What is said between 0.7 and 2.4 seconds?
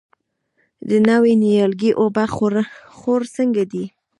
د نوي نیالګي اوبه